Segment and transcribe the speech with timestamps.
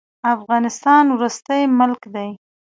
[0.35, 2.29] افغانستان وروستی ملک دی.